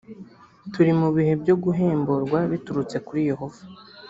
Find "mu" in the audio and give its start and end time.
0.99-1.09